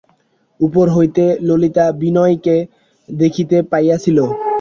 [0.59, 2.55] উপর হইতে ললিতা বিনয়কে
[3.09, 4.17] দেখিতে পাইয়াছিল।